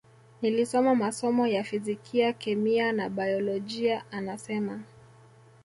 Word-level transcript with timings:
Nilisoma 0.41 0.95
masomo 0.95 1.47
ya 1.47 1.63
fizikia 1.63 2.33
kemia 2.33 2.91
na 2.91 3.09
baiolojia 3.09 4.05
anasema 4.11 4.79